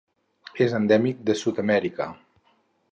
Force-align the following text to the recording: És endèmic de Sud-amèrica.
És 0.65 0.73
endèmic 0.79 1.21
de 1.29 1.37
Sud-amèrica. 1.43 2.13